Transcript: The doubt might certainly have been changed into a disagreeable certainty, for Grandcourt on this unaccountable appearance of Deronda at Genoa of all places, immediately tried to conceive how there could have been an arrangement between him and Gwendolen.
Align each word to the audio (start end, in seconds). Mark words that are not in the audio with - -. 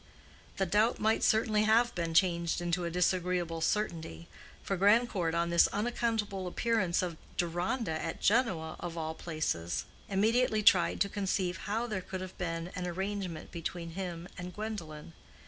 The 0.57 0.65
doubt 0.65 0.99
might 0.99 1.21
certainly 1.21 1.61
have 1.65 1.93
been 1.93 2.15
changed 2.15 2.59
into 2.59 2.85
a 2.85 2.89
disagreeable 2.89 3.61
certainty, 3.61 4.27
for 4.63 4.75
Grandcourt 4.75 5.35
on 5.35 5.51
this 5.51 5.67
unaccountable 5.67 6.47
appearance 6.47 7.03
of 7.03 7.17
Deronda 7.37 8.01
at 8.03 8.19
Genoa 8.19 8.77
of 8.79 8.97
all 8.97 9.13
places, 9.13 9.85
immediately 10.09 10.63
tried 10.63 11.01
to 11.01 11.07
conceive 11.07 11.57
how 11.69 11.85
there 11.85 12.01
could 12.01 12.21
have 12.21 12.35
been 12.39 12.69
an 12.75 12.87
arrangement 12.87 13.51
between 13.51 13.91
him 13.91 14.27
and 14.39 14.55
Gwendolen. 14.55 15.13